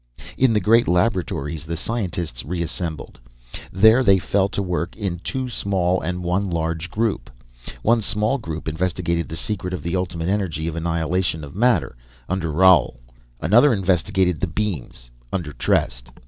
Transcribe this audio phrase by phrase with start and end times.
[0.35, 3.19] In the great Laboratories, the scientists reassembled.
[3.71, 7.29] There, they fell to work in two small, and one large group.
[7.83, 11.95] One small group investigated the secret of the Ultimate Energy of annihilation of matter
[12.27, 12.97] under Roal,
[13.41, 16.09] another investigated the beams, under Trest.